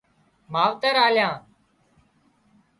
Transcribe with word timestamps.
ماوتر 0.53 0.95
آليان 1.07 1.37